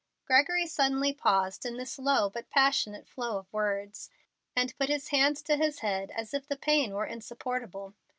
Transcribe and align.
Gregory 0.25 0.65
suddenly 0.65 1.13
paused 1.13 1.63
in 1.63 1.77
his 1.77 1.99
low 1.99 2.27
but 2.27 2.49
passionate 2.49 3.07
flow 3.07 3.37
of 3.37 3.53
words, 3.53 4.09
and 4.55 4.75
put 4.79 4.89
his 4.89 5.09
hand 5.09 5.37
to 5.37 5.55
his 5.57 5.81
head 5.81 6.09
as 6.15 6.33
if 6.33 6.47
the 6.47 6.57
pain 6.57 6.95
were 6.95 7.05
insupportable. 7.05 7.93